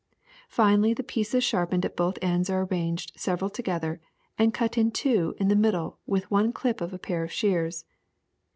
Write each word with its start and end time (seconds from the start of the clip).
Finally 0.49 0.95
the 0.95 1.03
pieces 1.03 1.43
sharpened 1.43 1.85
at 1.85 1.95
both 1.95 2.17
ends 2.23 2.49
are 2.49 2.65
arranged 2.65 3.11
several 3.15 3.51
together 3.51 4.01
and 4.35 4.51
cut 4.51 4.75
in 4.75 4.89
two 4.89 5.35
in 5.37 5.47
the 5.47 5.55
middle 5.55 5.99
with 6.07 6.31
one 6.31 6.51
clip 6.51 6.81
of 6.81 6.91
a 6.91 6.97
pair 6.97 7.23
of 7.23 7.31
shears. 7.31 7.85